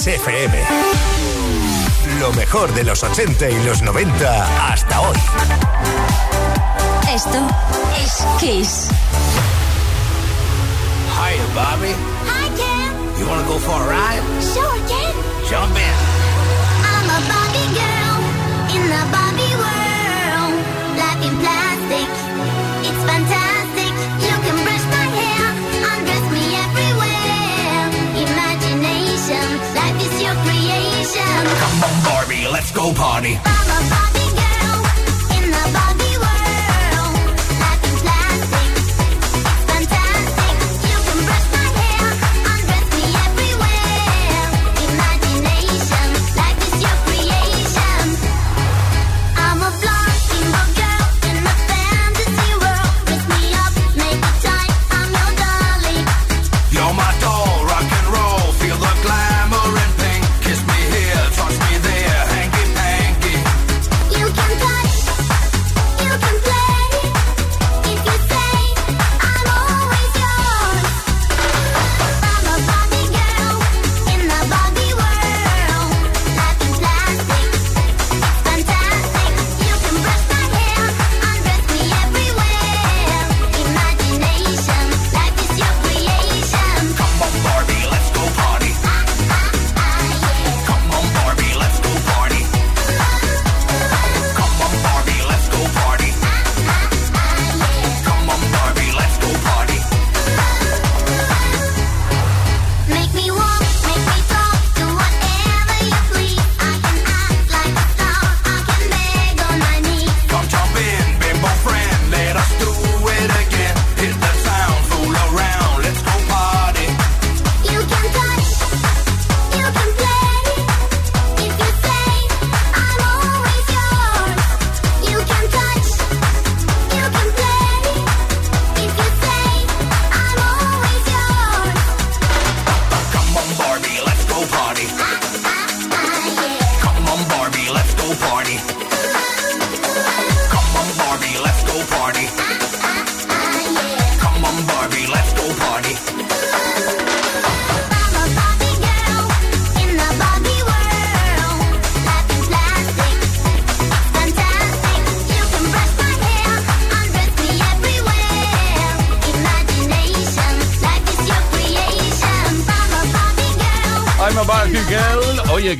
Kiss 0.00 0.06
FM. 0.06 0.54
Lo 2.20 2.32
mejor 2.32 2.72
de 2.72 2.84
los 2.84 3.02
80 3.02 3.50
y 3.50 3.64
los 3.64 3.82
90 3.82 4.72
hasta 4.72 4.98
hoy. 4.98 5.16
Esto 7.14 7.46
es 8.02 8.24
Kiss. 8.40 8.88
Hi, 11.18 11.36
Bobby. 11.54 11.94
Hi, 12.24 12.48
Ken. 12.56 13.20
You 13.20 13.28
wanna 13.28 13.46
go 13.46 13.58
for 13.58 13.74
a 13.74 13.88
ride? 13.88 14.22
Sure, 14.40 14.78
Ken. 14.88 15.12
Jump 15.50 15.76
in. 15.76 15.94
I'm 16.88 17.10
a 17.10 17.20
Barbie 17.28 17.70
girl 17.76 18.16
in 18.74 18.82
the 18.88 19.02
Barbie 19.12 19.54
world. 19.60 20.54
Life 20.96 21.22
in 21.28 21.36
plastic, 21.40 22.08
it's 22.88 23.04
fantastic. 23.04 23.49
Barbie, 32.04 32.46
let's 32.46 32.72
go 32.72 32.92
party. 32.92 33.38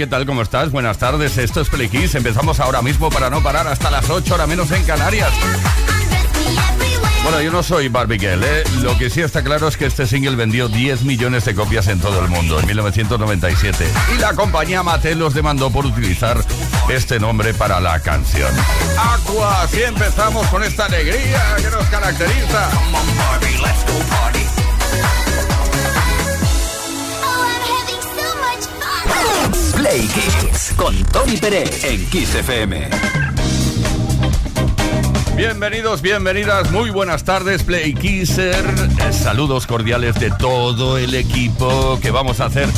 ¿Qué 0.00 0.06
tal? 0.06 0.24
¿Cómo 0.24 0.40
estás? 0.40 0.70
Buenas 0.70 0.96
tardes. 0.96 1.36
Esto 1.36 1.60
es 1.60 1.68
Play. 1.68 1.90
Empezamos 1.92 2.58
ahora 2.58 2.80
mismo 2.80 3.10
para 3.10 3.28
no 3.28 3.42
parar 3.42 3.68
hasta 3.68 3.90
las 3.90 4.08
8, 4.08 4.34
hora 4.34 4.46
menos 4.46 4.70
en 4.70 4.82
Canarias. 4.84 5.28
Bueno, 7.22 7.42
yo 7.42 7.52
no 7.52 7.62
soy 7.62 7.88
Barbie 7.88 8.18
Girl, 8.18 8.42
¿eh? 8.42 8.64
Lo 8.80 8.96
que 8.96 9.10
sí 9.10 9.20
está 9.20 9.44
claro 9.44 9.68
es 9.68 9.76
que 9.76 9.84
este 9.84 10.06
single 10.06 10.36
vendió 10.36 10.68
10 10.68 11.02
millones 11.02 11.44
de 11.44 11.54
copias 11.54 11.86
en 11.88 12.00
todo 12.00 12.18
el 12.24 12.30
mundo 12.30 12.58
en 12.58 12.64
1997. 12.64 13.86
Y 14.14 14.18
la 14.18 14.32
compañía 14.32 14.82
Mattel 14.82 15.18
los 15.18 15.34
demandó 15.34 15.70
por 15.70 15.84
utilizar 15.84 16.42
este 16.88 17.20
nombre 17.20 17.52
para 17.52 17.78
la 17.78 18.00
canción. 18.00 18.50
Aqua, 18.96 19.64
así 19.64 19.82
empezamos 19.82 20.46
con 20.46 20.62
esta 20.64 20.86
alegría 20.86 21.56
que 21.58 21.70
nos 21.70 21.84
caracteriza. 21.88 22.70
Play 29.90 30.08
con 30.76 30.94
Tony 31.06 31.36
Pérez 31.36 31.82
en 31.84 32.06
Kiss 32.10 32.32
FM. 32.36 32.90
Bienvenidos, 35.36 36.00
bienvenidas, 36.00 36.70
muy 36.70 36.90
buenas 36.90 37.24
tardes, 37.24 37.64
Play 37.64 37.94
Kisser. 37.94 38.54
Eh, 38.54 39.12
saludos 39.12 39.66
cordiales 39.66 40.14
de 40.20 40.30
todo 40.30 40.96
el 40.96 41.12
equipo 41.16 41.98
que 42.00 42.12
vamos 42.12 42.38
a 42.38 42.44
hacer 42.44 42.68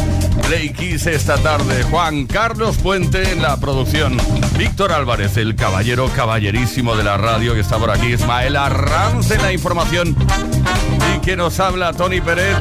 Play 0.47 0.73
Kiss 0.73 1.07
esta 1.07 1.37
tarde. 1.37 1.83
Juan 1.83 2.27
Carlos 2.27 2.79
Puente 2.79 3.31
en 3.31 3.43
la 3.43 3.59
producción. 3.59 4.17
Víctor 4.57 4.93
Álvarez, 4.93 5.37
el 5.37 5.55
caballero 5.55 6.09
caballerísimo 6.17 6.97
de 6.97 7.05
la 7.05 7.19
radio 7.19 7.53
que 7.53 7.61
está 7.61 7.77
por 7.77 7.91
aquí. 7.91 8.15
Ismael 8.15 8.57
Arranz 8.57 9.31
en 9.31 9.43
la 9.43 9.53
información. 9.53 10.17
Y 11.15 11.21
que 11.21 11.37
nos 11.37 11.61
habla 11.61 11.93
Tony 11.93 12.23
Pérez. 12.23 12.57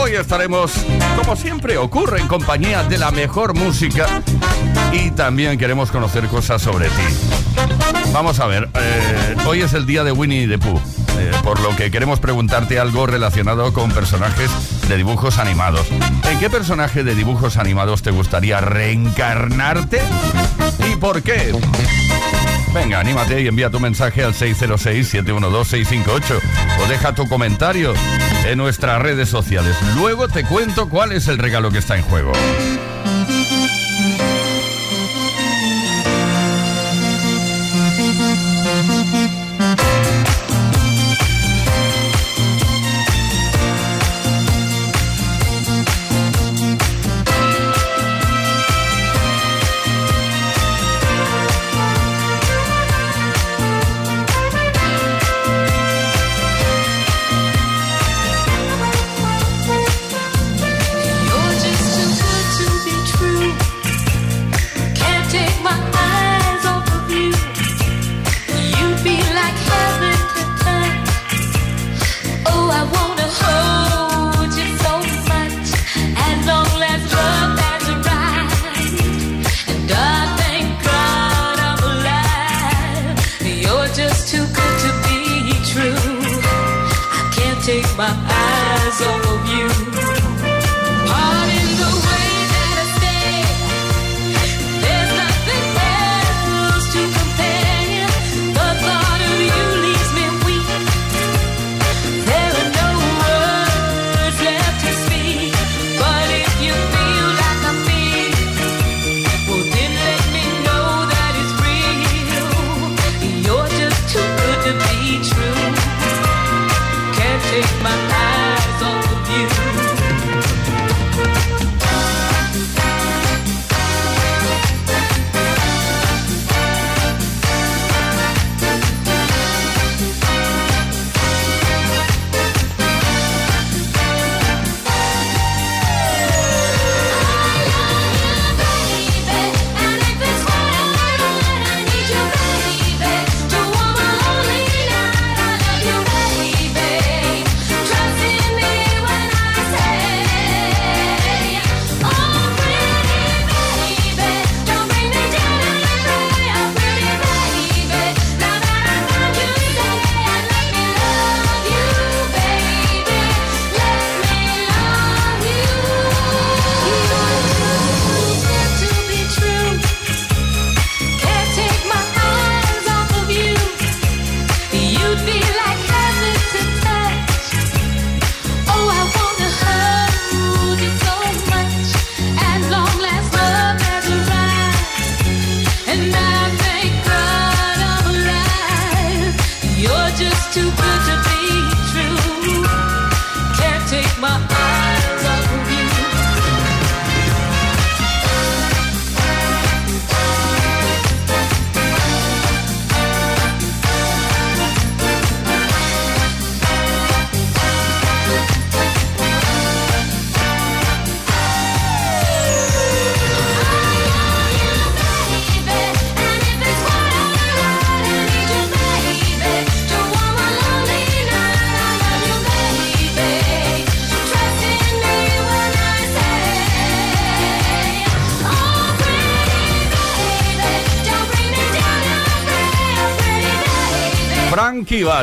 Hoy 0.00 0.12
estaremos, 0.14 0.72
como 1.16 1.34
siempre 1.34 1.76
ocurre, 1.76 2.20
en 2.20 2.28
compañía 2.28 2.84
de 2.84 2.98
la 2.98 3.10
mejor 3.10 3.54
música 3.54 4.06
y 4.92 5.10
también 5.10 5.58
queremos 5.58 5.90
conocer 5.90 6.26
cosas 6.28 6.62
sobre 6.62 6.88
ti. 6.88 7.02
Vamos 8.12 8.38
a 8.40 8.46
ver, 8.46 8.68
eh, 8.74 9.36
hoy 9.46 9.62
es 9.62 9.74
el 9.74 9.86
día 9.86 10.04
de 10.04 10.12
Winnie 10.12 10.46
the 10.46 10.58
Pooh, 10.58 10.80
eh, 11.18 11.32
por 11.42 11.60
lo 11.60 11.74
que 11.76 11.90
queremos 11.90 12.20
preguntarte 12.20 12.78
algo 12.78 13.06
relacionado 13.06 13.72
con 13.72 13.90
personajes 13.90 14.50
de 14.88 14.96
dibujos 14.96 15.38
animados. 15.38 15.86
¿En 16.30 16.38
qué 16.38 16.48
personaje 16.48 17.02
de 17.02 17.14
dibujos 17.14 17.56
animados 17.56 18.02
te 18.02 18.10
gustaría 18.10 18.60
reencarnarte? 18.60 20.00
¿Y 20.90 20.96
por 20.96 21.22
qué? 21.22 21.52
Venga, 22.72 23.00
anímate 23.00 23.42
y 23.42 23.48
envía 23.48 23.70
tu 23.70 23.80
mensaje 23.80 24.22
al 24.22 24.34
606-712-658 24.34 26.40
o 26.80 26.88
deja 26.88 27.14
tu 27.14 27.28
comentario 27.28 27.94
en 28.46 28.58
nuestras 28.58 29.00
redes 29.00 29.28
sociales. 29.28 29.76
Luego 29.96 30.28
te 30.28 30.44
cuento 30.44 30.88
cuál 30.88 31.12
es 31.12 31.28
el 31.28 31.38
regalo 31.38 31.70
que 31.70 31.78
está 31.78 31.96
en 31.96 32.02
juego. 32.02 32.32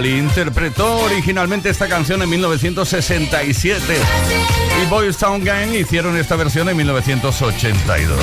Interpretó 0.04 0.98
originalmente 0.98 1.70
esta 1.70 1.88
canción 1.88 2.22
en 2.22 2.30
1967 2.30 3.82
y 4.82 4.90
Boys 4.90 5.16
Town 5.16 5.42
Gang 5.42 5.74
hicieron 5.74 6.18
esta 6.18 6.36
versión 6.36 6.68
en 6.68 6.76
1982. 6.76 8.20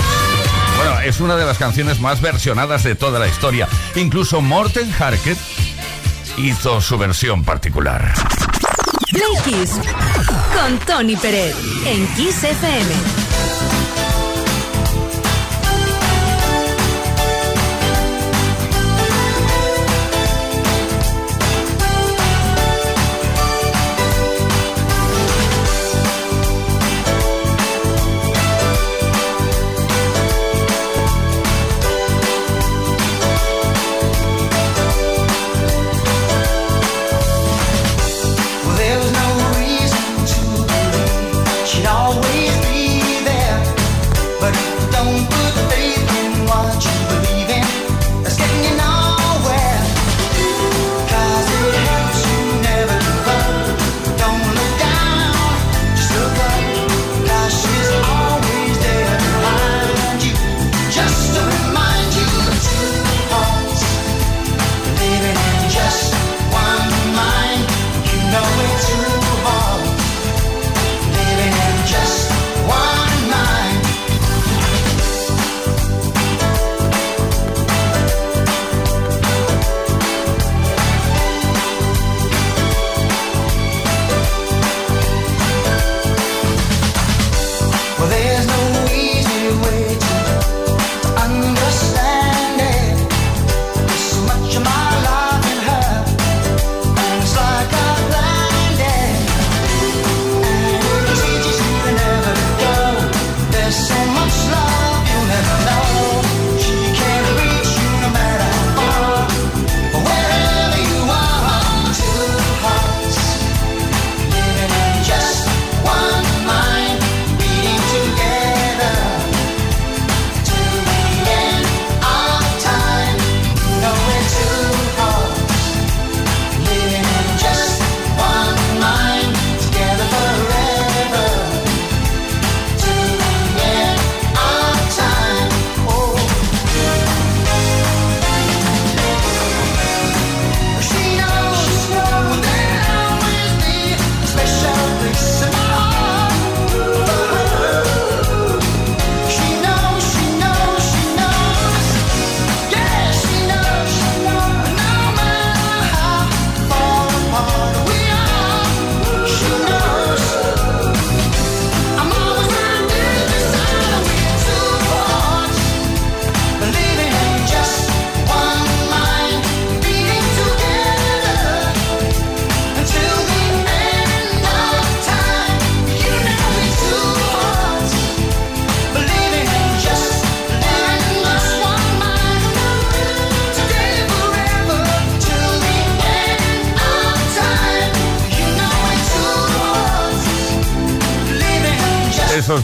Bueno, 0.76 1.00
es 1.00 1.20
una 1.20 1.34
de 1.34 1.46
las 1.46 1.56
canciones 1.56 1.98
más 1.98 2.20
versionadas 2.20 2.84
de 2.84 2.94
toda 2.94 3.19
la 3.19 3.26
historia. 3.26 3.69
Incluso 3.94 4.42
Morten 4.42 4.92
Harket 4.98 5.38
hizo 6.36 6.82
su 6.82 6.98
versión 6.98 7.42
particular. 7.42 8.12
Play 9.10 9.42
Kiss 9.44 9.80
con 10.54 10.78
Tony 10.80 11.16
Pérez 11.16 11.56
en 11.86 12.06
Kiss 12.08 12.44
FM. 12.44 13.21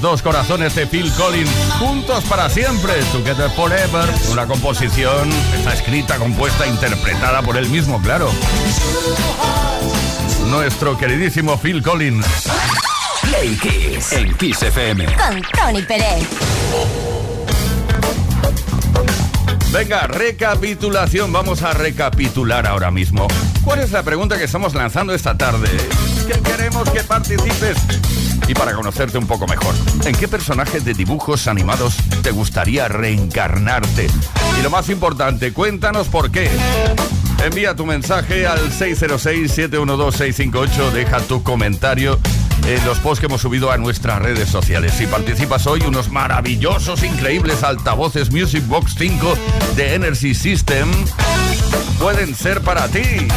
Dos 0.00 0.22
corazones 0.22 0.76
de 0.76 0.86
Phil 0.86 1.12
Collins, 1.14 1.50
juntos 1.78 2.22
para 2.24 2.48
siempre, 2.48 2.92
Together 3.12 3.50
Forever. 3.50 4.08
Una 4.30 4.46
composición, 4.46 5.28
está 5.56 5.74
escrita, 5.74 6.18
compuesta, 6.18 6.66
interpretada 6.66 7.42
por 7.42 7.56
él 7.56 7.68
mismo, 7.68 8.00
claro. 8.00 8.30
Nuestro 10.46 10.96
queridísimo 10.96 11.58
Phil 11.58 11.82
Collins. 11.82 12.26
Play 13.22 13.56
Kiss 13.56 14.12
en 14.12 14.36
Kiss 14.36 14.62
FM. 14.62 15.04
Con 15.06 15.42
Tony 15.52 15.82
Pérez. 15.82 16.28
Venga, 19.72 20.06
recapitulación. 20.06 21.32
Vamos 21.32 21.62
a 21.62 21.72
recapitular 21.72 22.66
ahora 22.66 22.90
mismo. 22.90 23.26
¿Cuál 23.64 23.80
es 23.80 23.90
la 23.90 24.02
pregunta 24.02 24.38
que 24.38 24.44
estamos 24.44 24.74
lanzando 24.74 25.12
esta 25.12 25.36
tarde? 25.36 25.68
Que 26.26 26.40
queremos 26.40 26.88
que 26.90 27.02
participes. 27.02 27.76
Y 28.48 28.54
para 28.54 28.72
conocerte 28.72 29.18
un 29.18 29.26
poco 29.26 29.46
mejor, 29.46 29.74
¿en 30.06 30.16
qué 30.16 30.26
personaje 30.26 30.80
de 30.80 30.94
dibujos 30.94 31.48
animados 31.48 31.98
te 32.22 32.30
gustaría 32.30 32.88
reencarnarte? 32.88 34.06
Y 34.58 34.62
lo 34.62 34.70
más 34.70 34.88
importante, 34.88 35.52
cuéntanos 35.52 36.08
por 36.08 36.30
qué. 36.30 36.50
Envía 37.44 37.76
tu 37.76 37.84
mensaje 37.84 38.46
al 38.46 38.72
606-712-658, 38.72 40.92
deja 40.92 41.20
tu 41.20 41.42
comentario 41.42 42.18
en 42.66 42.84
los 42.84 42.98
posts 42.98 43.20
que 43.20 43.26
hemos 43.26 43.42
subido 43.42 43.70
a 43.70 43.76
nuestras 43.76 44.20
redes 44.20 44.48
sociales. 44.48 44.94
Si 44.94 45.06
participas 45.06 45.66
hoy, 45.66 45.82
unos 45.86 46.10
maravillosos, 46.10 47.02
increíbles 47.02 47.62
altavoces 47.62 48.32
Music 48.32 48.66
Box 48.66 48.94
5 48.98 49.34
de 49.76 49.94
Energy 49.94 50.34
System 50.34 50.88
pueden 51.98 52.34
ser 52.34 52.62
para 52.62 52.88
ti. 52.88 53.28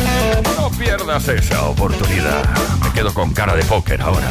No 0.58 0.70
pierdas 0.72 1.28
esa 1.28 1.64
oportunidad. 1.64 2.44
Me 2.84 2.92
quedo 2.94 3.14
con 3.14 3.34
cara 3.34 3.56
de 3.56 3.64
póker 3.64 4.02
ahora. 4.02 4.28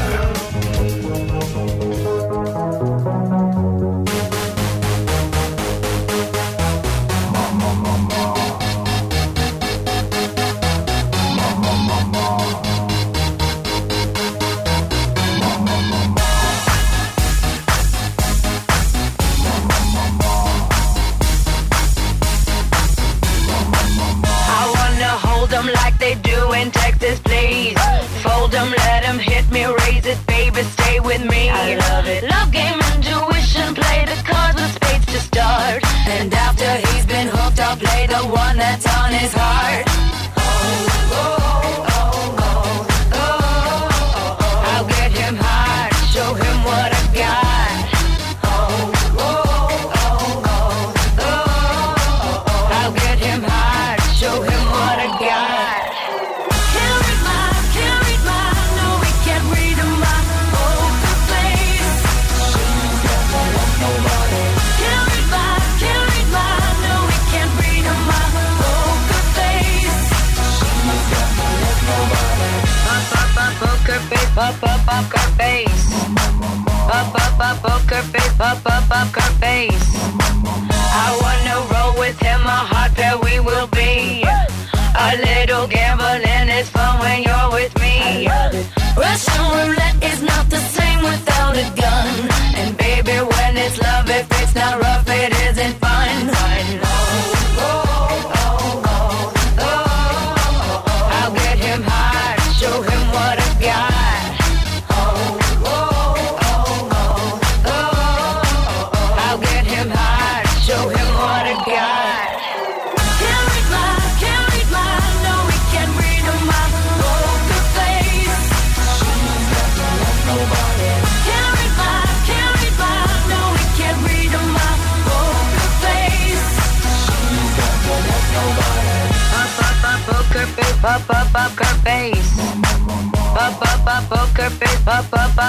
Poker 79.69 80.10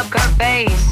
poker 0.04 0.28
face. 0.40 0.86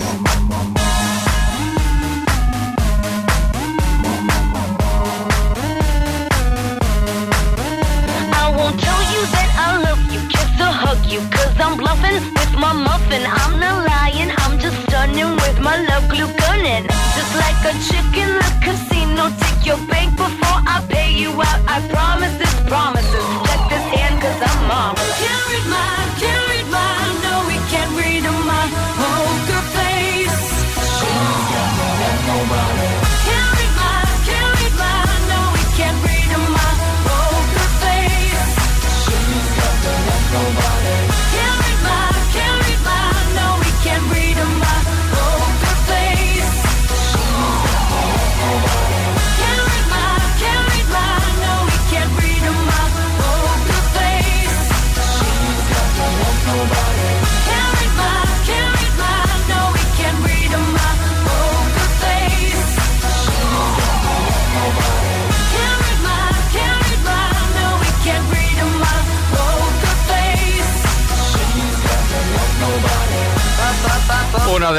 I 8.32 8.54
won't 8.56 8.80
tell 8.80 9.02
you 9.14 9.22
that 9.34 9.50
I 9.58 9.82
love 9.86 10.02
you, 10.14 10.22
kiss 10.30 10.52
or 10.60 10.74
hug 10.84 11.02
you, 11.12 11.22
cause 11.36 11.56
I'm 11.60 11.78
bluffing 11.78 12.22
with 12.38 12.54
my 12.58 12.74
muffin. 12.74 13.24
I'm 13.26 13.60
not 13.60 13.88
lying, 13.88 14.32
I'm 14.38 14.60
just 14.60 14.78
stunning 14.84 15.34
with 15.44 15.60
my 15.60 15.78
love 15.90 16.08
glue 16.10 16.32
gunning. 16.42 16.86
Just 17.16 17.34
like 17.44 17.60
a 17.66 17.74
chick 17.88 18.12
in 18.14 18.30
the 18.42 18.50
casino, 18.62 19.30
take 19.42 19.66
your 19.66 19.78
bank 19.88 19.99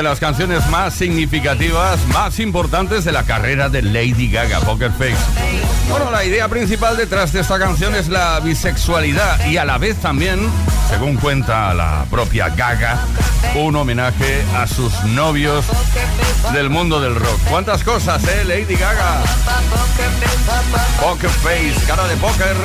de 0.01 0.05
las 0.05 0.19
canciones 0.19 0.67
más 0.71 0.95
significativas, 0.95 2.01
más 2.07 2.39
importantes 2.39 3.05
de 3.05 3.13
la 3.13 3.25
carrera 3.25 3.69
de 3.69 3.83
Lady 3.83 4.31
Gaga, 4.31 4.61
Poker 4.61 4.91
Face. 4.93 5.15
Bueno, 5.91 6.11
la 6.11 6.25
idea 6.25 6.49
principal 6.49 6.97
detrás 6.97 7.35
de 7.35 7.41
esta 7.41 7.59
canción 7.59 7.95
es 7.95 8.09
la 8.09 8.41
bisexualidad 8.41 9.45
y 9.45 9.59
a 9.59 9.67
la 9.67 9.77
vez 9.77 9.99
también, 9.99 10.41
según 10.89 11.17
cuenta 11.19 11.75
la 11.75 12.07
propia 12.11 12.49
Gaga, 12.49 12.99
un 13.57 13.77
homenaje 13.77 14.43
a 14.57 14.67
sus 14.67 15.05
novios 15.05 15.67
del 16.55 16.71
mundo 16.71 16.99
del 16.99 17.15
rock. 17.15 17.39
¿Cuántas 17.51 17.85
cosas, 17.85 18.27
eh, 18.27 18.45
Lady 18.47 18.77
Gaga? 18.77 19.21
Poker 20.99 21.29
Face, 21.29 21.87
cara 21.87 22.09
de 22.09 22.17
póker. 22.17 22.57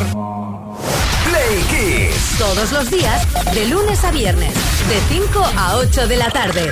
Play 1.25 1.65
Kiss. 1.69 2.37
Todos 2.37 2.71
los 2.71 2.89
días, 2.89 3.27
de 3.53 3.65
lunes 3.65 4.05
a 4.05 4.11
viernes, 4.11 4.53
de 4.53 5.15
5 5.15 5.45
a 5.57 5.75
8 5.75 6.07
de 6.07 6.15
la 6.15 6.29
tarde. 6.29 6.71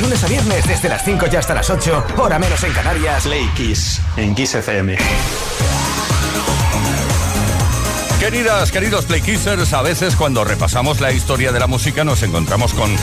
lunes 0.00 0.22
a 0.24 0.28
viernes 0.28 0.66
desde 0.66 0.88
las 0.88 1.04
5 1.04 1.26
y 1.30 1.36
hasta 1.36 1.54
las 1.54 1.68
8, 1.68 2.04
hora 2.16 2.38
menos 2.38 2.62
en 2.64 2.72
Canarias. 2.72 3.22
Play 3.24 3.50
en 4.16 4.34
Kiss 4.34 4.54
FM. 4.54 4.96
Queridas, 8.20 8.70
queridos 8.70 9.06
playkissers, 9.06 9.72
a 9.72 9.80
veces 9.80 10.14
cuando 10.14 10.44
repasamos 10.44 11.00
la 11.00 11.10
historia 11.10 11.52
de 11.52 11.58
la 11.58 11.66
música 11.66 12.04
nos 12.04 12.22
encontramos 12.22 12.74
con 12.74 12.90
eh, 12.90 12.98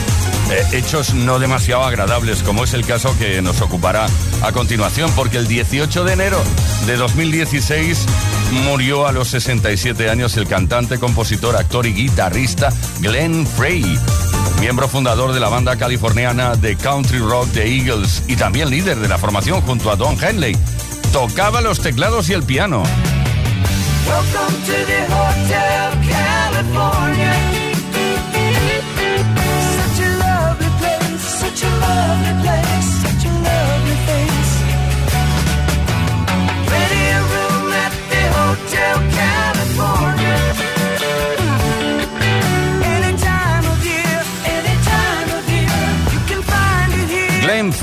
hechos 0.72 1.12
no 1.12 1.40
demasiado 1.40 1.82
agradables, 1.82 2.44
como 2.44 2.62
es 2.62 2.72
el 2.72 2.86
caso 2.86 3.16
que 3.18 3.42
nos 3.42 3.60
ocupará 3.60 4.06
a 4.42 4.52
continuación, 4.52 5.10
porque 5.16 5.38
el 5.38 5.48
18 5.48 6.04
de 6.04 6.12
enero 6.12 6.40
de 6.86 6.96
2016 6.96 8.06
murió 8.64 9.08
a 9.08 9.12
los 9.12 9.28
67 9.28 10.08
años 10.08 10.36
el 10.36 10.46
cantante, 10.46 10.98
compositor, 10.98 11.56
actor 11.56 11.86
y 11.86 11.92
guitarrista 11.92 12.72
Glenn 13.00 13.44
Frey 13.44 13.98
miembro 14.60 14.88
fundador 14.88 15.32
de 15.32 15.40
la 15.40 15.48
banda 15.48 15.76
californiana 15.76 16.56
de 16.56 16.76
country 16.76 17.18
rock 17.18 17.48
The 17.52 17.66
Eagles 17.66 18.22
y 18.26 18.36
también 18.36 18.70
líder 18.70 18.98
de 18.98 19.08
la 19.08 19.18
formación 19.18 19.60
junto 19.62 19.90
a 19.90 19.96
Don 19.96 20.16
Henley. 20.22 20.56
Tocaba 21.12 21.60
los 21.60 21.80
teclados 21.80 22.28
y 22.28 22.34
el 22.34 22.42
piano. 22.42 22.82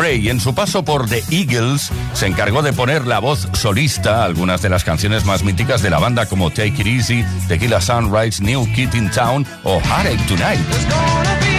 Frey 0.05 0.29
en 0.29 0.39
su 0.39 0.53
paso 0.53 0.85
por 0.85 1.09
The 1.09 1.23
Eagles 1.31 1.91
se 2.13 2.27
encargó 2.27 2.61
de 2.61 2.73
poner 2.73 3.07
la 3.07 3.17
voz 3.17 3.47
solista 3.53 4.21
a 4.21 4.25
algunas 4.25 4.61
de 4.61 4.69
las 4.69 4.83
canciones 4.83 5.25
más 5.25 5.43
míticas 5.43 5.81
de 5.81 5.89
la 5.89 5.97
banda 5.97 6.27
como 6.27 6.51
Take 6.51 6.75
It 6.77 6.85
Easy, 6.85 7.25
Tequila 7.47 7.81
Sunrise, 7.81 8.43
New 8.43 8.71
Kid 8.71 8.93
in 8.93 9.09
Town 9.09 9.47
o 9.63 9.81
Heartache 9.81 10.23
Tonight. 10.27 11.54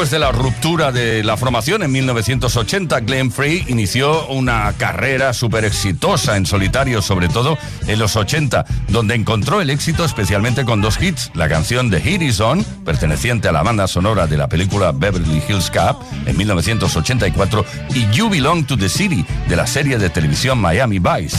Después 0.00 0.12
de 0.12 0.18
la 0.18 0.32
ruptura 0.32 0.92
de 0.92 1.22
la 1.22 1.36
formación 1.36 1.82
en 1.82 1.92
1980, 1.92 3.00
Glenn 3.00 3.30
Frey 3.30 3.66
inició 3.68 4.28
una 4.28 4.72
carrera 4.78 5.34
súper 5.34 5.66
exitosa 5.66 6.38
en 6.38 6.46
solitario, 6.46 7.02
sobre 7.02 7.28
todo 7.28 7.58
en 7.86 7.98
los 7.98 8.16
80, 8.16 8.64
donde 8.88 9.14
encontró 9.14 9.60
el 9.60 9.68
éxito 9.68 10.06
especialmente 10.06 10.64
con 10.64 10.80
dos 10.80 10.98
hits, 11.02 11.30
la 11.34 11.50
canción 11.50 11.90
de 11.90 12.00
Hit 12.00 12.22
Is 12.22 12.40
On, 12.40 12.64
perteneciente 12.64 13.48
a 13.48 13.52
la 13.52 13.62
banda 13.62 13.86
sonora 13.86 14.26
de 14.26 14.38
la 14.38 14.48
película 14.48 14.92
Beverly 14.92 15.42
Hills 15.46 15.70
Cup 15.70 15.98
en 16.24 16.34
1984, 16.34 17.66
y 17.94 18.10
You 18.10 18.30
Belong 18.30 18.64
to 18.64 18.78
the 18.78 18.88
City, 18.88 19.22
de 19.50 19.56
la 19.56 19.66
serie 19.66 19.98
de 19.98 20.08
televisión 20.08 20.58
Miami 20.58 20.98
Vice. 20.98 21.36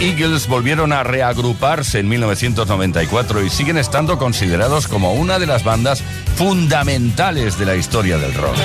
Eagles 0.00 0.48
volvieron 0.48 0.92
a 0.92 1.02
reagruparse 1.02 1.98
en 1.98 2.08
1994 2.08 3.44
y 3.44 3.50
siguen 3.50 3.76
estando 3.76 4.16
considerados 4.18 4.88
como 4.88 5.12
una 5.12 5.38
de 5.38 5.46
las 5.46 5.62
bandas 5.62 6.02
fundamentales 6.36 7.58
de 7.58 7.66
la 7.66 7.76
historia 7.76 8.16
del 8.16 8.32
rock. 8.32 8.56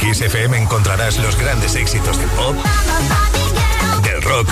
Kiss 0.00 0.22
FM 0.22 0.56
encontrarás 0.56 1.18
los 1.18 1.36
grandes 1.36 1.74
éxitos 1.74 2.18
del 2.18 2.28
pop, 2.30 2.56
del 4.02 4.22
rock, 4.22 4.48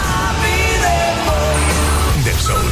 del 2.23 2.35
soul. 2.35 2.71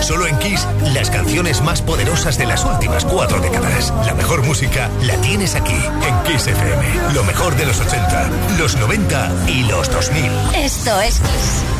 Solo 0.00 0.28
en 0.28 0.38
Kiss, 0.38 0.66
las 0.94 1.10
canciones 1.10 1.60
más 1.60 1.82
poderosas 1.82 2.38
de 2.38 2.46
las 2.46 2.64
últimas 2.64 3.04
cuatro 3.04 3.40
décadas. 3.40 3.92
La 4.06 4.14
mejor 4.14 4.44
música 4.44 4.88
la 5.02 5.16
tienes 5.16 5.56
aquí, 5.56 5.74
en 5.74 6.22
Kiss 6.22 6.46
FM. 6.46 7.12
Lo 7.12 7.24
mejor 7.24 7.56
de 7.56 7.66
los 7.66 7.80
80, 7.80 8.30
los 8.56 8.76
90 8.76 9.32
y 9.48 9.64
los 9.64 9.90
2000. 9.90 10.30
Esto 10.54 11.00
es 11.00 11.18
Kiss. 11.18 11.77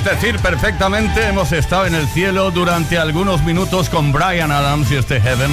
Podemos 0.00 0.22
decir 0.22 0.38
perfectamente, 0.40 1.26
hemos 1.28 1.52
estado 1.52 1.86
en 1.86 1.94
el 1.94 2.06
cielo 2.08 2.50
durante 2.50 2.98
algunos 2.98 3.42
minutos 3.42 3.88
con 3.88 4.12
Brian 4.12 4.50
Adams 4.50 4.90
y 4.90 4.96
este 4.96 5.20
Heaven. 5.20 5.50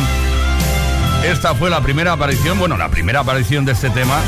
Esta 1.26 1.56
fue 1.56 1.70
la 1.70 1.82
primera 1.82 2.14
aparición, 2.14 2.60
bueno, 2.60 2.78
la 2.78 2.90
primera 2.90 3.22
aparición 3.22 3.66
de 3.66 3.74
este 3.74 3.90
tema 3.90 4.20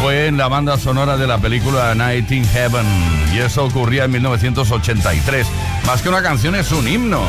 fue 0.00 0.26
en 0.26 0.36
la 0.36 0.48
banda 0.48 0.78
sonora 0.78 1.16
de 1.16 1.26
la 1.26 1.38
película 1.38 1.94
Night 1.94 2.30
in 2.32 2.46
Heaven 2.46 2.86
y 3.34 3.38
eso 3.38 3.64
ocurría 3.64 4.04
en 4.04 4.12
1983. 4.12 5.46
Más 5.86 6.02
que 6.02 6.08
una 6.08 6.22
canción 6.22 6.54
es 6.54 6.72
un 6.72 6.86
himno 6.86 7.22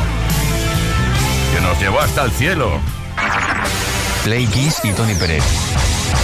que 1.54 1.60
nos 1.60 1.78
llevó 1.80 2.00
hasta 2.00 2.24
el 2.24 2.32
cielo. 2.32 2.80
Play 4.24 4.46
Kiss 4.46 4.76
y 4.84 4.92
Tony 4.92 5.14
Pérez. 5.14 5.44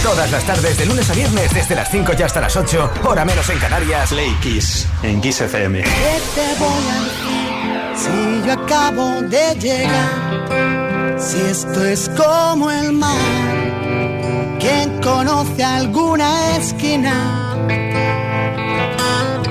Todas 0.03 0.31
las 0.31 0.43
tardes, 0.43 0.77
de 0.77 0.85
lunes 0.85 1.09
a 1.09 1.13
viernes, 1.13 1.53
desde 1.53 1.75
las 1.75 1.89
5 1.89 2.13
y 2.17 2.21
hasta 2.21 2.41
las 2.41 2.55
8, 2.55 2.91
hora 3.05 3.25
menos 3.25 3.49
en 3.49 3.57
Canarias. 3.57 4.09
Play 4.09 4.33
Kiss 4.41 4.87
en 5.03 5.21
Kiss 5.21 5.41
FM. 5.41 5.81
¿Qué 5.81 6.21
te 6.35 6.55
voy 6.59 6.83
a 6.91 7.01
decir 7.03 8.41
si 8.41 8.47
yo 8.47 8.53
acabo 8.53 9.21
de 9.21 9.55
llegar? 9.59 11.19
Si 11.19 11.39
esto 11.41 11.83
es 11.85 12.09
como 12.09 12.69
el 12.69 12.91
mar, 12.93 14.57
¿quién 14.59 15.01
conoce 15.01 15.63
alguna 15.63 16.57
esquina? 16.57 17.57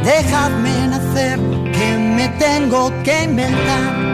Dejadme 0.04 0.88
nacer, 0.88 1.38
que 1.72 1.96
me 1.98 2.28
tengo 2.38 2.92
que 3.02 3.24
inventar 3.24 4.13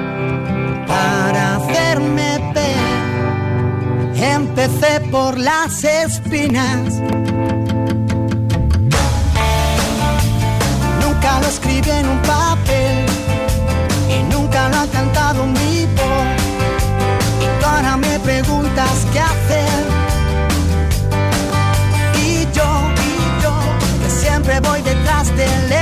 por 5.10 5.38
las 5.38 5.82
espinas. 5.82 7.00
Nunca 11.02 11.40
lo 11.40 11.46
escribí 11.48 11.90
en 11.90 12.08
un 12.08 12.22
papel 12.22 13.06
y 14.08 14.22
nunca 14.32 14.68
lo 14.68 14.76
ha 14.76 14.86
cantado 14.86 15.42
un 15.42 15.54
vivo. 15.54 16.08
Y 17.40 17.64
ahora 17.64 17.96
me 17.96 18.18
preguntas 18.20 19.06
qué 19.12 19.20
hacer. 19.20 19.82
Y 22.16 22.46
yo, 22.52 22.70
y 23.10 23.42
yo, 23.42 23.54
que 24.02 24.10
siempre 24.10 24.60
voy 24.60 24.80
detrás 24.82 25.34
del 25.36 25.72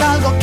es 0.00 0.37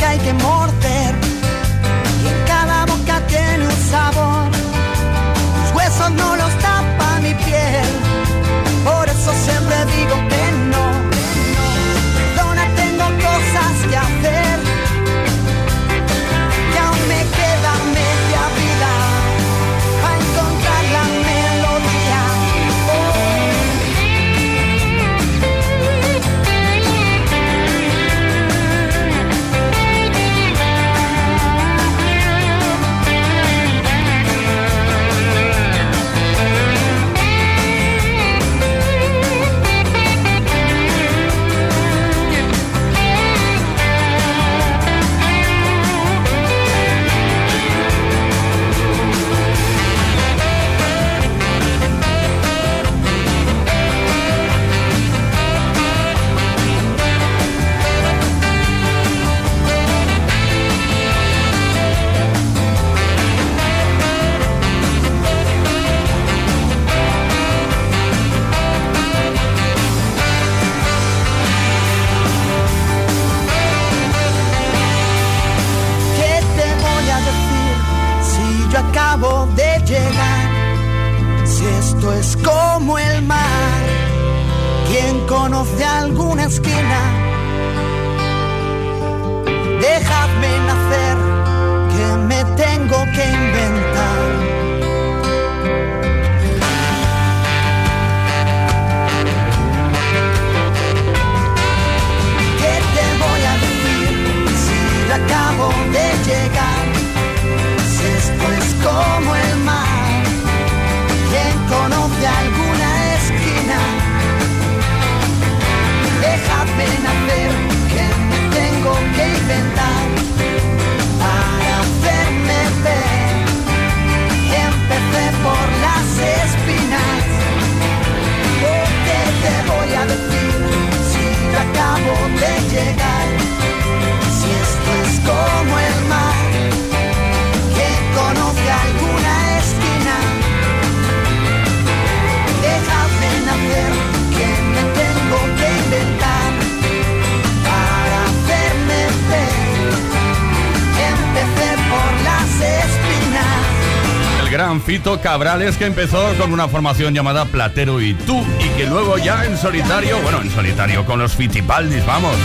Fito 154.86 155.20
Cabrales 155.20 155.76
que 155.76 155.84
empezó 155.84 156.32
con 156.38 156.52
una 156.52 156.68
formación 156.68 157.12
llamada 157.12 157.44
Platero 157.44 158.00
y 158.00 158.14
tú 158.14 158.46
y 158.64 158.68
que 158.78 158.86
luego 158.86 159.18
ya 159.18 159.44
en 159.44 159.58
solitario, 159.58 160.20
bueno, 160.22 160.40
en 160.40 160.48
solitario 160.48 161.04
con 161.04 161.18
los 161.18 161.34
Fitipaldis, 161.34 162.06
vamos. 162.06 162.36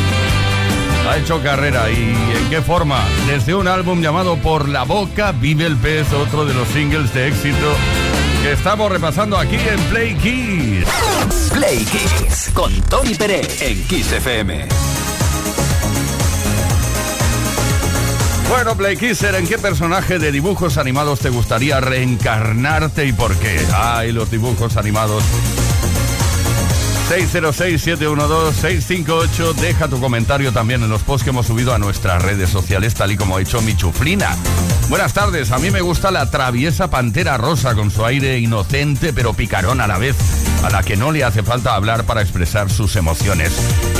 Ha 1.07 1.17
hecho 1.17 1.39
carrera 1.43 1.91
y 1.91 2.15
en 2.35 2.49
qué 2.49 2.63
forma. 2.63 2.99
Desde 3.27 3.53
un 3.53 3.67
álbum 3.67 4.01
llamado 4.01 4.37
Por 4.37 4.69
la 4.69 4.83
Boca 4.83 5.33
vive 5.33 5.67
el 5.67 5.77
pez, 5.77 6.11
otro 6.13 6.43
de 6.45 6.55
los 6.55 6.67
singles 6.69 7.13
de 7.13 7.27
éxito 7.27 7.75
que 8.41 8.53
estamos 8.53 8.91
repasando 8.91 9.37
aquí 9.37 9.57
en 9.57 9.79
Play 9.91 10.15
Kiss. 10.15 10.87
Play 11.53 11.85
Kiss 11.85 12.49
con 12.55 12.73
Tony 12.89 13.13
Pérez 13.13 13.61
en 13.61 13.83
Kiss 13.83 14.11
FM. 14.13 14.67
Bueno, 18.51 18.75
Play 18.75 18.97
Kisser, 18.97 19.33
¿en 19.35 19.47
qué 19.47 19.57
personaje 19.57 20.19
de 20.19 20.29
dibujos 20.29 20.77
animados 20.77 21.21
te 21.21 21.29
gustaría 21.29 21.79
reencarnarte 21.79 23.05
y 23.05 23.13
por 23.13 23.33
qué? 23.37 23.57
Ay, 23.73 24.11
los 24.11 24.29
dibujos 24.29 24.75
animados. 24.75 25.23
606-712-658. 27.09 29.53
Deja 29.53 29.87
tu 29.87 30.01
comentario 30.01 30.51
también 30.51 30.83
en 30.83 30.89
los 30.89 31.01
posts 31.01 31.23
que 31.23 31.29
hemos 31.29 31.47
subido 31.47 31.73
a 31.73 31.79
nuestras 31.79 32.21
redes 32.21 32.49
sociales, 32.49 32.93
tal 32.93 33.13
y 33.13 33.17
como 33.17 33.37
ha 33.37 33.41
hecho 33.41 33.61
mi 33.61 33.73
chuflina. 33.73 34.35
Buenas 34.91 35.13
tardes, 35.13 35.51
a 35.51 35.57
mí 35.57 35.71
me 35.71 35.79
gusta 35.79 36.11
la 36.11 36.29
traviesa 36.29 36.89
pantera 36.89 37.37
rosa 37.37 37.75
con 37.75 37.91
su 37.91 38.03
aire 38.03 38.39
inocente 38.39 39.13
pero 39.13 39.33
picarón 39.33 39.79
a 39.79 39.87
la 39.87 39.97
vez, 39.97 40.17
a 40.65 40.69
la 40.69 40.83
que 40.83 40.97
no 40.97 41.13
le 41.13 41.23
hace 41.23 41.43
falta 41.43 41.75
hablar 41.75 42.03
para 42.03 42.21
expresar 42.21 42.69
sus 42.69 42.97
emociones. 42.97 43.53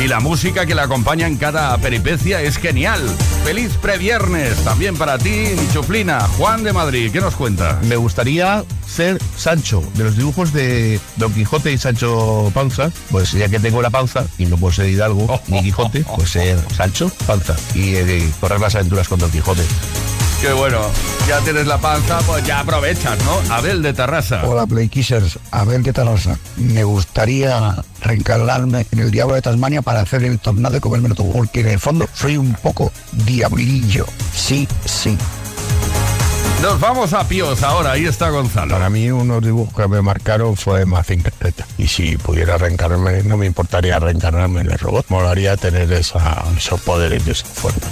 Y 0.04 0.10
la 0.10 0.20
música 0.20 0.66
que 0.66 0.76
la 0.76 0.84
acompaña 0.84 1.28
en 1.28 1.38
cada 1.38 1.78
peripecia 1.78 2.42
es 2.42 2.58
genial. 2.58 3.00
Feliz 3.46 3.72
previernes 3.82 4.62
también 4.66 4.98
para 4.98 5.18
ti, 5.18 5.30
mi 5.58 5.72
chuflina. 5.72 6.28
Juan 6.38 6.62
de 6.66 6.74
Madrid, 6.74 7.10
¿qué 7.10 7.22
nos 7.22 7.38
cuenta? 7.38 7.80
Me 7.84 7.96
gustaría 7.96 8.66
ser 8.86 9.18
Sancho, 9.38 9.82
de 9.96 10.04
los 10.04 10.18
dibujos 10.18 10.52
de 10.52 11.00
Don 11.16 11.34
Quijote 11.34 11.72
y 11.72 11.78
Sancho 11.78 12.52
Panza. 12.54 12.92
Pues 13.12 13.32
ya 13.32 13.48
que 13.48 13.62
tengo 13.62 13.82
la 13.82 13.92
panza 13.92 14.26
y 14.38 14.46
no 14.46 14.58
puedo 14.58 14.74
ser 14.74 14.89
Hidalgo 14.89 15.39
ni 15.48 15.64
Quijote, 15.64 16.04
pues 16.18 16.32
ser 16.32 16.60
Sancho 16.76 17.10
Panza 17.26 17.56
y 17.76 17.96
eh, 17.96 18.30
correr 18.42 18.60
las 18.60 18.76
aventuras 18.76 19.08
con 19.08 19.20
Don 19.20 19.32
Quijote. 19.32 19.64
Qué 20.42 20.54
bueno, 20.54 20.80
ya 21.28 21.39
tienes 21.42 21.68
la 21.68 21.78
panza, 21.78 22.18
pues 22.26 22.44
ya 22.44 22.62
aprovechas, 22.62 23.16
¿no? 23.26 23.54
Abel 23.54 23.84
de 23.84 23.94
Tarrasa. 23.94 24.44
Hola 24.44 24.66
Playkissers, 24.66 25.38
Abel 25.52 25.84
de 25.84 25.94
Tarrasa. 25.94 26.36
Me 26.58 26.84
gustaría 26.84 27.76
reencarnarme 28.02 28.88
en 28.92 29.00
el 29.00 29.12
diablo 29.12 29.36
de 29.36 29.44
Tasmania 29.44 29.84
para 29.84 30.00
hacer 30.00 30.24
el 30.24 30.39
tornado 30.39 30.76
y 30.76 30.80
comérmelo 30.80 31.14
todo, 31.14 31.32
porque 31.32 31.60
en 31.60 31.68
el 31.68 31.80
fondo 31.80 32.10
soy 32.16 32.38
un 32.38 32.54
poco 32.56 32.92
diablillo. 33.12 34.08
Sí, 34.34 34.68
sí. 34.84 35.16
Nos 36.64 36.80
vamos 36.80 37.14
a 37.14 37.28
Pios 37.28 37.62
ahora, 37.62 37.92
ahí 37.92 38.06
está 38.06 38.30
Gonzalo. 38.30 38.74
Para 38.74 38.89
mí 38.89 39.12
unos 39.12 39.44
dibujos 39.44 39.76
que 39.76 39.88
me 39.88 40.02
marcaron 40.02 40.58
fue 40.58 40.88
Mazinger 40.88 41.34
Z. 41.34 41.66
Y 41.78 41.86
si 41.86 42.18
pudiera 42.18 42.58
reencarnarme, 42.58 43.22
no 43.22 43.38
me 43.38 43.46
importaría 43.46 44.00
reencarnarme 44.00 44.62
en 44.62 44.72
el 44.72 44.80
robot. 44.80 45.06
Molaría 45.10 45.56
tener 45.56 45.92
esa, 45.94 46.44
esos 46.58 46.82
poderes 46.82 47.26
de 47.26 47.32
esa 47.34 47.46
fuerza. 47.46 47.88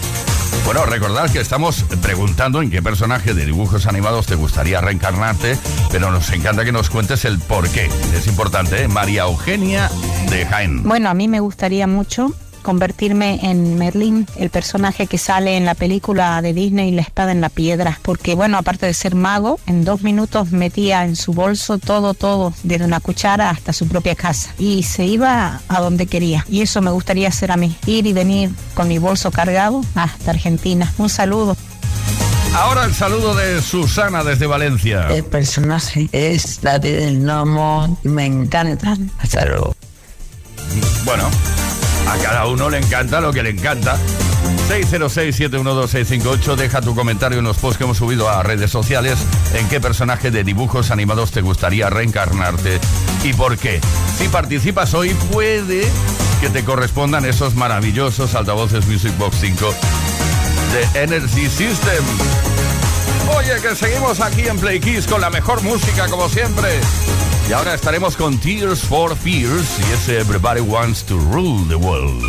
Bueno, 0.65 0.85
recordad 0.85 1.31
que 1.31 1.39
estamos 1.39 1.83
preguntando 2.01 2.61
en 2.61 2.69
qué 2.69 2.81
personaje 2.81 3.33
de 3.33 3.45
dibujos 3.45 3.87
animados 3.87 4.27
te 4.27 4.35
gustaría 4.35 4.81
reencarnarte, 4.81 5.57
pero 5.91 6.11
nos 6.11 6.29
encanta 6.31 6.63
que 6.63 6.71
nos 6.71 6.89
cuentes 6.89 7.25
el 7.25 7.39
por 7.39 7.67
qué. 7.69 7.89
Es 8.15 8.27
importante, 8.27 8.83
¿eh? 8.83 8.87
María 8.87 9.23
Eugenia 9.23 9.89
de 10.29 10.45
Jaén. 10.45 10.83
Bueno, 10.83 11.09
a 11.09 11.13
mí 11.13 11.27
me 11.27 11.39
gustaría 11.39 11.87
mucho 11.87 12.33
convertirme 12.61 13.39
en 13.43 13.77
Merlín, 13.77 14.27
el 14.37 14.49
personaje 14.49 15.07
que 15.07 15.17
sale 15.17 15.57
en 15.57 15.65
la 15.65 15.75
película 15.75 16.41
de 16.41 16.53
Disney 16.53 16.91
La 16.91 17.01
espada 17.01 17.31
en 17.31 17.41
la 17.41 17.49
piedra, 17.49 17.99
porque 18.01 18.35
bueno, 18.35 18.57
aparte 18.57 18.85
de 18.85 18.93
ser 18.93 19.15
mago, 19.15 19.59
en 19.67 19.83
dos 19.85 20.01
minutos 20.01 20.51
metía 20.51 21.03
en 21.03 21.15
su 21.15 21.33
bolso 21.33 21.77
todo, 21.77 22.13
todo, 22.13 22.53
desde 22.63 22.85
una 22.85 22.99
cuchara 22.99 23.49
hasta 23.49 23.73
su 23.73 23.87
propia 23.87 24.15
casa 24.15 24.53
y 24.57 24.83
se 24.83 25.05
iba 25.05 25.61
a 25.67 25.81
donde 25.81 26.07
quería. 26.07 26.45
Y 26.49 26.61
eso 26.61 26.81
me 26.81 26.91
gustaría 26.91 27.27
hacer 27.27 27.51
a 27.51 27.57
mí, 27.57 27.75
ir 27.85 28.05
y 28.05 28.13
venir 28.13 28.51
con 28.73 28.87
mi 28.87 28.97
bolso 28.97 29.31
cargado 29.31 29.81
hasta 29.95 30.31
Argentina. 30.31 30.91
Un 30.97 31.09
saludo. 31.09 31.55
Ahora 32.55 32.85
el 32.85 32.93
saludo 32.93 33.35
de 33.35 33.61
Susana 33.61 34.23
desde 34.23 34.47
Valencia. 34.47 35.07
El 35.09 35.23
personaje 35.23 36.09
es 36.11 36.63
la 36.63 36.79
del 36.79 37.19
gnomo. 37.19 37.99
Me 38.03 38.25
encantan. 38.25 39.11
Hasta 39.19 39.45
luego. 39.45 39.75
Bueno, 41.05 41.29
a 42.09 42.17
cada 42.17 42.47
uno 42.47 42.69
le 42.69 42.79
encanta 42.79 43.21
lo 43.21 43.31
que 43.31 43.43
le 43.43 43.51
encanta. 43.51 43.97
606-712-658, 44.69 46.55
deja 46.55 46.81
tu 46.81 46.95
comentario 46.95 47.39
en 47.39 47.45
los 47.45 47.57
posts 47.57 47.77
que 47.77 47.83
hemos 47.83 47.97
subido 47.97 48.29
a 48.29 48.41
redes 48.41 48.71
sociales 48.71 49.19
en 49.53 49.67
qué 49.69 49.79
personaje 49.79 50.31
de 50.31 50.43
dibujos 50.43 50.91
animados 50.91 51.31
te 51.31 51.41
gustaría 51.41 51.89
reencarnarte 51.89 52.79
y 53.23 53.33
por 53.33 53.57
qué. 53.57 53.79
Si 54.17 54.27
participas 54.27 54.93
hoy 54.93 55.13
puede 55.31 55.87
que 56.41 56.49
te 56.49 56.63
correspondan 56.63 57.25
esos 57.25 57.55
maravillosos 57.55 58.33
altavoces 58.33 58.87
Music 58.87 59.15
Box 59.17 59.37
5 59.41 59.73
de 60.73 61.03
Energy 61.03 61.47
System. 61.47 62.03
Oye, 63.37 63.61
que 63.61 63.75
seguimos 63.75 64.19
aquí 64.19 64.47
en 64.47 64.57
Play 64.57 64.79
Kiss 64.79 65.05
con 65.05 65.21
la 65.21 65.29
mejor 65.29 65.61
música 65.61 66.07
como 66.07 66.27
siempre. 66.29 66.79
Y 67.49 67.51
ahora 67.51 67.73
estaremos 67.73 68.15
con 68.15 68.37
Tears 68.37 68.81
for 68.81 69.15
Fears 69.15 69.79
y 69.79 69.93
ese 69.93 70.19
Everybody 70.19 70.61
Wants 70.61 71.03
to 71.05 71.17
Rule 71.17 71.65
the 71.67 71.73
World. 71.73 72.23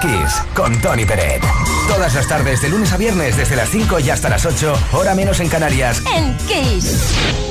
Kiss 0.00 0.42
con 0.54 0.80
Tony 0.80 1.04
Peret. 1.04 1.42
Todas 1.88 2.14
las 2.14 2.28
tardes, 2.28 2.60
de 2.62 2.68
lunes 2.68 2.92
a 2.92 2.96
viernes, 2.96 3.36
desde 3.36 3.56
las 3.56 3.68
5 3.70 4.00
y 4.00 4.10
hasta 4.10 4.28
las 4.28 4.46
8, 4.46 4.72
hora 4.92 5.14
menos 5.14 5.40
en 5.40 5.48
Canarias. 5.48 6.02
En 6.14 6.36
Kiss. 6.46 7.47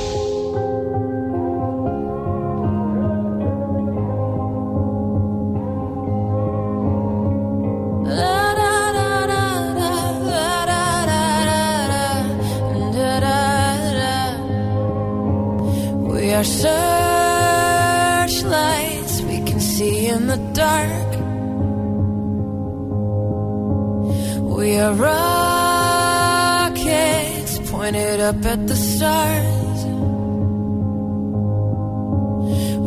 up 28.39 28.45
at 28.45 28.67
the 28.67 28.75
stars. 28.75 29.85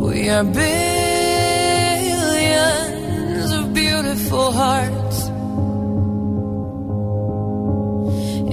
We 0.05 0.29
are 0.29 0.43
billions 0.43 0.71
of 3.51 3.73
beautiful 3.73 4.51
hearts. 4.51 5.27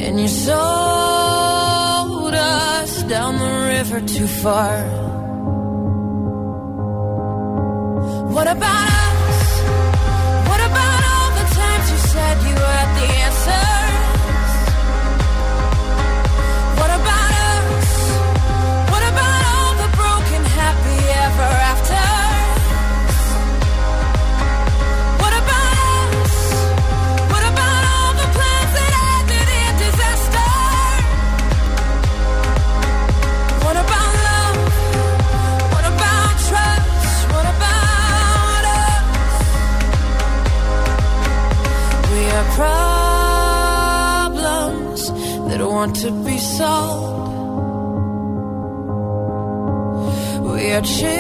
And 0.05 0.21
you 0.21 0.29
sold 0.29 0.55
us 2.35 3.03
down 3.05 3.39
the 3.39 3.67
river 3.75 4.01
too 4.01 4.27
far. 4.27 4.98
want 45.79 45.95
to 45.95 46.11
be 46.25 46.37
sold. 46.39 47.29
We 50.53 50.73
are 50.73 50.83
chasing. 50.83 51.18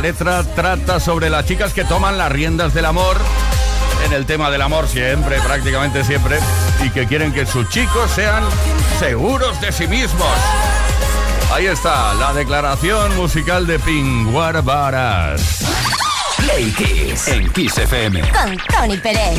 Letra 0.00 0.42
trata 0.54 0.98
sobre 0.98 1.28
las 1.28 1.44
chicas 1.44 1.74
que 1.74 1.84
toman 1.84 2.16
las 2.16 2.32
riendas 2.32 2.72
del 2.72 2.86
amor, 2.86 3.18
en 4.06 4.12
el 4.14 4.24
tema 4.24 4.50
del 4.50 4.62
amor 4.62 4.88
siempre, 4.88 5.38
prácticamente 5.40 6.04
siempre, 6.04 6.38
y 6.84 6.90
que 6.90 7.06
quieren 7.06 7.32
que 7.32 7.44
sus 7.44 7.68
chicos 7.68 8.10
sean 8.10 8.42
seguros 8.98 9.60
de 9.60 9.70
sí 9.72 9.86
mismos. 9.86 10.26
Ahí 11.52 11.66
está 11.66 12.14
la 12.14 12.32
declaración 12.32 13.14
musical 13.16 13.66
de 13.66 13.78
Pinguar 13.78 14.62
Varas. 14.62 15.64
Play 16.38 16.72
Kiss 16.72 17.28
en 17.28 17.52
Kiss 17.52 17.76
FM. 17.76 18.22
Con 18.30 18.56
Tony 18.68 18.96
Pérez. 18.96 19.38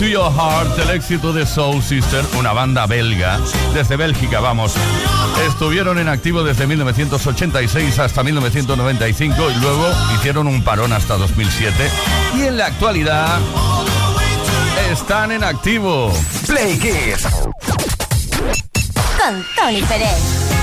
to 0.00 0.06
Your 0.06 0.32
Heart, 0.32 0.78
el 0.78 0.96
éxito 0.96 1.30
de 1.30 1.44
Soul 1.44 1.82
Sister, 1.82 2.24
una 2.38 2.54
banda 2.54 2.86
belga, 2.86 3.38
desde 3.74 3.96
Bélgica, 3.96 4.40
vamos. 4.40 4.72
Estuvieron 5.46 5.98
en 5.98 6.08
activo 6.08 6.42
desde 6.42 6.66
1986 6.66 7.98
hasta 7.98 8.22
1995 8.22 9.50
y 9.50 9.60
luego 9.60 9.92
hicieron 10.16 10.46
un 10.46 10.64
parón 10.64 10.94
hasta 10.94 11.18
2007. 11.18 11.74
Y 12.34 12.42
en 12.44 12.56
la 12.56 12.66
actualidad 12.66 13.40
están 14.90 15.32
en 15.32 15.44
activo. 15.44 16.10
Play 16.46 16.78
Kids. 16.78 17.26
Con 19.18 19.44
Tony 19.54 19.82
Pérez. 19.82 20.59